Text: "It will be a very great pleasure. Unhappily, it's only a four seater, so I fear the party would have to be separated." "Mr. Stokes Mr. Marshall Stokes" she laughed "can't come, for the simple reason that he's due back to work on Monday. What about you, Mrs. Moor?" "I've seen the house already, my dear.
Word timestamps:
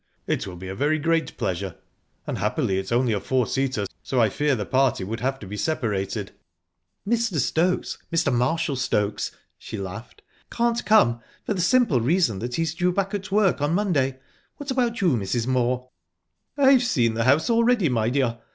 "It 0.25 0.47
will 0.47 0.55
be 0.55 0.67
a 0.67 0.73
very 0.73 0.97
great 0.97 1.37
pleasure. 1.37 1.75
Unhappily, 2.25 2.79
it's 2.79 2.91
only 2.91 3.13
a 3.13 3.19
four 3.19 3.45
seater, 3.45 3.85
so 4.01 4.19
I 4.19 4.29
fear 4.29 4.55
the 4.55 4.65
party 4.65 5.03
would 5.03 5.19
have 5.19 5.37
to 5.37 5.45
be 5.45 5.55
separated." 5.57 6.31
"Mr. 7.07 7.35
Stokes 7.37 7.99
Mr. 8.11 8.33
Marshall 8.33 8.77
Stokes" 8.77 9.31
she 9.59 9.77
laughed 9.77 10.23
"can't 10.49 10.83
come, 10.85 11.19
for 11.45 11.53
the 11.53 11.61
simple 11.61 12.01
reason 12.01 12.39
that 12.39 12.55
he's 12.55 12.73
due 12.73 12.91
back 12.91 13.11
to 13.11 13.35
work 13.35 13.61
on 13.61 13.75
Monday. 13.75 14.17
What 14.57 14.71
about 14.71 15.01
you, 15.01 15.09
Mrs. 15.15 15.45
Moor?" 15.45 15.89
"I've 16.57 16.81
seen 16.81 17.13
the 17.13 17.25
house 17.25 17.51
already, 17.51 17.87
my 17.87 18.09
dear. 18.09 18.39